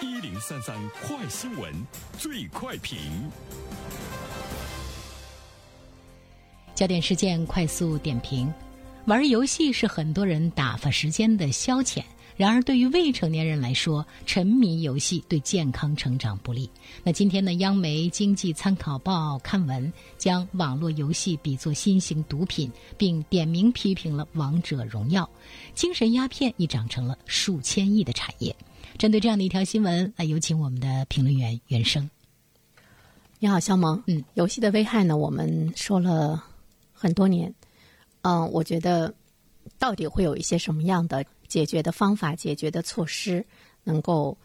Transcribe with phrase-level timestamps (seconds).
[0.00, 1.74] 一零三三快新闻，
[2.16, 2.96] 最快评。
[6.72, 8.52] 焦点事件快速点评：
[9.06, 12.04] 玩游戏是很多人打发时间的消遣。
[12.36, 16.70] 然而，对于未成年人来说，沉迷游戏对健康成长不利。
[17.02, 25.24] 那今天呢，央媒经济参考报刊文将网络游戏比作新型毒品，并点名批评了《王者荣耀》，
[25.74, 28.54] 精神鸦片已长成了数千亿的产业。
[28.98, 32.10] 针对这样的一条新闻，来有请我们的评论员袁生。
[33.38, 34.02] 你好，肖萌。
[34.08, 36.42] 嗯，游戏的危害呢，我们说了
[36.92, 37.54] 很多年。
[38.22, 39.14] 嗯，我觉得
[39.78, 41.24] 到底会有一些什么样的？
[41.46, 43.42] 解决的方法、解决的措施，
[43.82, 44.36] 能够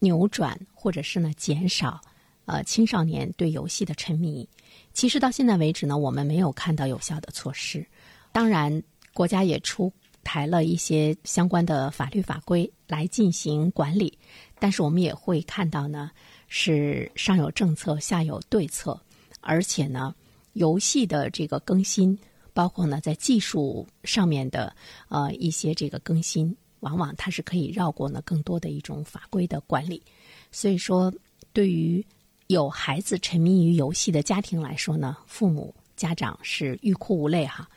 [0.00, 2.00] 扭转或者是呢减少
[2.46, 4.48] 呃青少年对游戏的沉迷。
[4.92, 7.86] 其实到现在为止呢，我们没有看到有效的措施。
[8.32, 8.82] 当然，
[9.12, 9.92] 国家也出
[10.24, 14.18] 台了一些相关的法律法规来进行管理，
[14.58, 16.10] 但是我们也会看到呢，
[16.48, 19.00] 是上有政策，下有对策，
[19.40, 20.14] 而且呢，
[20.54, 22.18] 游戏的这个更新。
[22.52, 24.74] 包括呢，在技术上面的
[25.08, 30.02] 呃一些这个更新，往往它是可以绕过呢更多的一种法规的管理。
[30.50, 31.14] 所以说，
[31.52, 32.04] 对于
[32.48, 37.70] 有孩子沉迷于游戏的家庭来说呢，父母家长是欲哭无泪哈。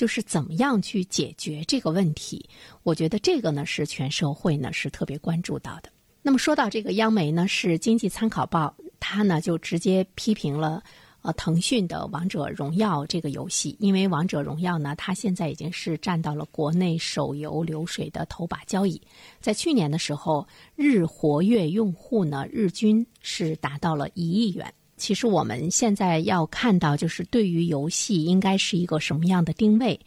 [0.00, 2.48] 就是怎么样去解决这个问题？
[2.84, 5.92] 我觉得这个呢是全社会呢是特别关注到的。
[6.22, 10.82] 那么说到这个央媒呢，是经济参考报，它呢就直接批评了。
[11.20, 18.98] 呃，腾讯的《王者荣耀》这个游戏，因为《王者荣耀》呢，它现在已经是占到了国内手游流水的头把交椅。
[19.38, 24.72] 在去年的时候，日活跃用户呢，日均是达到了一亿元。
[25.00, 29.98] 其实我们现在要看到，就是对于游戏应该是一个什么样的定位。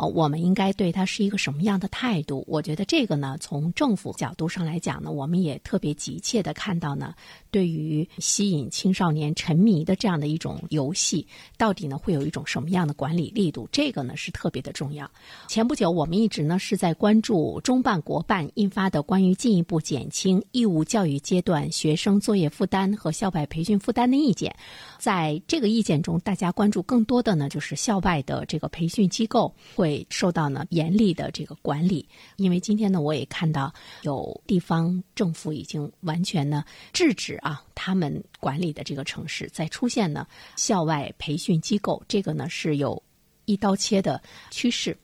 [0.00, 2.42] 哦，我们应该对他是一个什么样的态度？
[2.48, 7.14] 我觉得这个呢，从政府角度上来讲呢，我们也特别急切的看到呢，
[7.50, 11.26] 对于吸引青少年沉迷的这样的一种游戏，
[11.58, 13.68] 到底呢会有一种什么样的管理力度？
[13.70, 15.10] 这个呢是特别的重要。
[15.48, 24.56] 前不久，我们一直呢是在关注中办国办印发的关于进一步减轻义务教育阶段学生作业负担和校外培训负担的意见。
[24.98, 32.08] 在这个意见中，大家关注更多的呢，就是校外的这个培训机构会会受到呢严厉的这个管理。
[32.36, 40.24] 因为今天呢，我也看到有地方政府已经完全呢制止啊，他们管理的这个城市在出现呢
[40.54, 43.02] 校外培训机构，这个呢是有
[43.46, 44.96] 一刀切的趋势。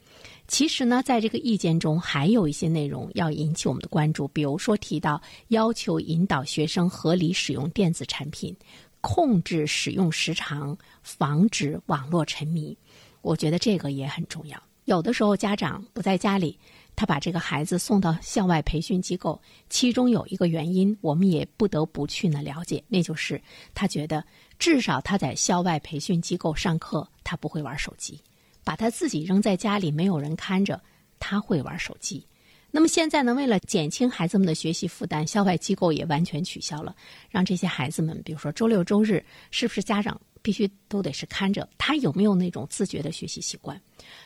[0.47, 8.57] 其实呢，在这个意见中还有一些内容要引起我们的关注，比如说提到要求引导学生合理使用电子产品。
[9.03, 12.77] 控制使用时长，防止网络沉迷，
[13.23, 14.61] 我觉得这个也很重要。
[14.87, 16.57] 有的时候家长不在家里，
[16.95, 23.41] 他把这个孩子送到校外培训机构，其中有一个原因，我们也不得不去呢了解，那就是
[23.75, 24.25] 他觉得
[24.61, 28.15] 至少他在校外培训机构上课，他不会玩手机；
[28.63, 30.81] 把他自己扔在家里没有人看着，
[31.19, 32.25] 他会玩手机。
[32.71, 33.35] 那么现在呢？
[33.35, 36.95] 为了减轻孩子们的学习负担，校外机构也完全取消了，
[37.29, 43.81] 让这些孩子们，比如说周六周日，是不是家长必须都得是看着他有没有那种自觉的学习习惯？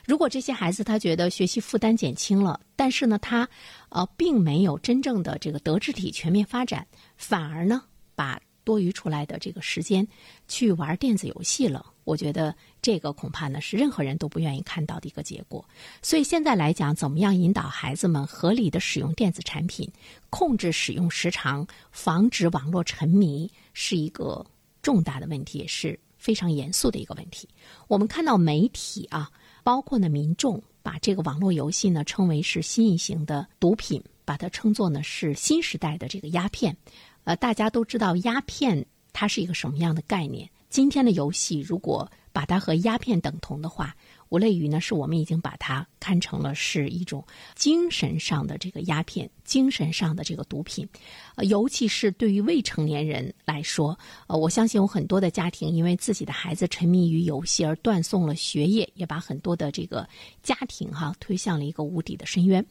[0.04, 3.48] 如果这些孩子他觉得学习负担减轻了，但是呢，他
[3.88, 6.86] 呃并没有真正的这个德智体全面发展，
[7.16, 7.82] 反而呢
[8.14, 8.38] 把。
[8.62, 10.06] 多余出来的这个时间，
[10.46, 11.84] 去玩电子游戏了。
[12.04, 15.64] 我觉得这个恐怕呢是任何人都不愿意看到的一个结果。
[16.02, 19.90] 所以现在来讲，怎么样引导孩子们合理的使用电子产品，
[20.28, 24.44] 控制使用时长，防止网络沉迷，是一个
[24.82, 27.48] 重大的问题，也是非常严肃的一个问题。
[27.88, 29.30] 我们看到媒体啊，
[29.64, 36.76] 包括呢民众，把这个网络游戏呢称为是新一型的毒品，把它称作呢是新时代的这个鸦片。
[37.24, 40.48] 呃，大家都知道鸦片它是一个什么样的概念？
[40.68, 43.96] 今天的游戏如果把它和鸦片等同的话，
[44.30, 47.22] 无类于呢是我们已经把它看成了是一种
[47.54, 50.88] 精神上的这个鸦片，精神上的这个毒品。
[51.34, 60.08] 呃，尤其是对于未成年人来说，呃，我相信有很多的家庭因为自己的孩子沉迷于游戏而断送了学业，也把很多的这个
[60.42, 62.64] 家庭哈推向了一个无底的深渊。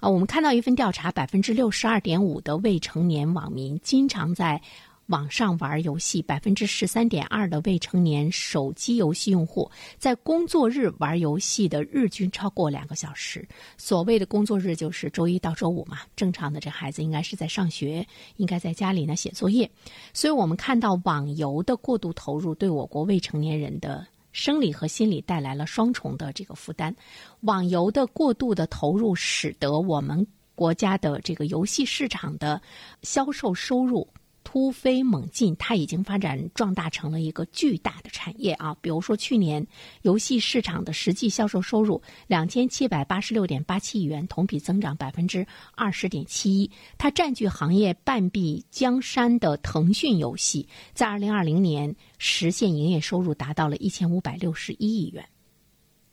[0.00, 4.60] 啊，我们看到一份调查，百分之六十二点五的未成年网民经常在。
[5.06, 13.46] 网上玩游戏，百分之十三点二的未成年手机游戏用户在工作日玩游戏的日均超过两个小时。
[13.76, 18.06] 所谓的工作日就是周一到周五嘛，正常的这孩子应该是在上学，
[18.36, 19.70] 应该在家里呢写作业。
[20.12, 26.94] 所以我们看到网游的过度投入，对我国未成年人的生理和心理带来了双重的这个负担。
[27.40, 30.26] 网游的过度的投入，使得我们。
[30.56, 32.62] 国家的这个游戏市场的
[33.02, 34.06] 销售收入。
[34.54, 38.72] 突飞猛进，它已经发展壮大成了一个巨大的产业啊！
[38.80, 39.66] 比如说，去年
[40.02, 46.70] 游戏市场的实际销售收入两千七百八十六点八七亿元，同比增长百分之二十点七一。
[46.96, 55.28] 它占据行业半壁江山的腾讯游戏，在二零二零年实现营业收入达到了一千五百六十一亿元。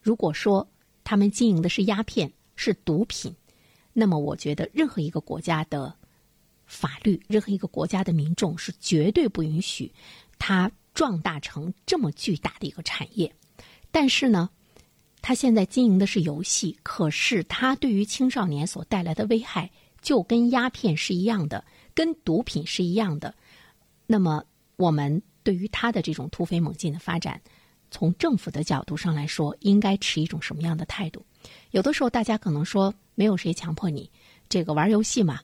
[0.01, 0.67] 如果说
[1.03, 3.35] 他们经营的是鸦片、是毒品，
[3.93, 5.93] 那么我觉得任何一个国家的。
[6.71, 9.91] 法律，任何一个国家的民众是绝对不允许
[10.39, 13.29] 它壮大成这么巨大的一个产业。
[13.91, 14.49] 但是呢，
[15.21, 19.69] 他现在经营的是游戏，可是他对于青少年所带来的危害
[20.01, 21.63] 就跟鸦片是一样的，
[21.93, 23.35] 跟毒品是一样的。
[24.07, 24.41] 那么，
[24.77, 27.39] 我们对于他的这种突飞猛进的发展，
[27.91, 31.25] 从政府的角度上来说，应该持一种什么样的态度？
[31.71, 34.09] 有的时候，大家可能说，没有谁强迫你
[34.47, 35.41] 这个玩游戏嘛。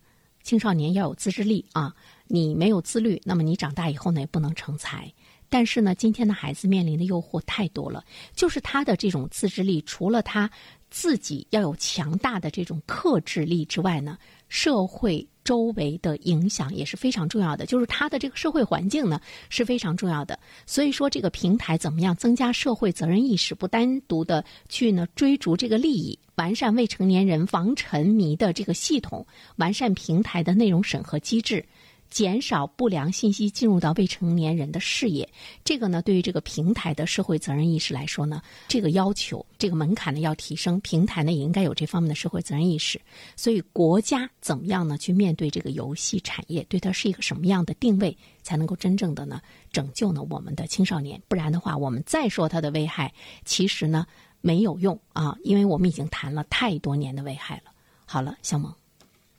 [0.47, 1.93] 青少年要有自制力啊！
[2.27, 5.11] 你没有自律，那么你长大以后呢也不能成才。
[5.49, 8.03] 但是呢，今天的孩子面临的诱惑太多了，
[8.35, 10.49] 就是他的这种自制力，除了他
[10.89, 14.17] 自己要有强大的这种克制力之外呢，
[14.49, 15.27] 社会。
[15.47, 19.17] 周围的影响也是非常重要的，就是他的这个社会环境呢
[19.47, 20.37] 是非常重要的。
[20.65, 31.65] 所以说，这个平台怎么样增加社会责任意识，不单独的去呢追逐这个利益，完善未成年人防沉迷的这个系统，完善平台的内容审核机制。
[32.09, 35.27] 减少不良信息进入到未成年人的视野，
[35.63, 42.99] 这个呢，对于这个平台的社会责任意识来说呢，这个要求、这个门槛呢要提升，平台呢也应该有这方面的社会责任意识。
[43.35, 51.21] 所以，国家怎么样呢去面对这个游戏产业，对它是一个什么样的定位，才能够真正的呢拯救呢我们的青少年？
[51.27, 53.11] 不然的话，我们再说它的危害，
[53.43, 54.05] 其实呢
[54.41, 57.71] 没有用啊，因为我们已经谈了太多年的危害了。
[58.05, 58.71] 好了，小萌，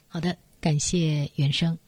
[0.08, 1.78] 好的，感谢原生。